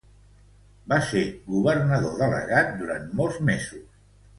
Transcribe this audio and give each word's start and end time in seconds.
Va 0.93 0.99
ser 1.11 1.21
governador 1.53 2.19
delegat 2.25 2.77
durant 2.83 3.11
molts 3.23 3.43
mesos. 3.53 3.91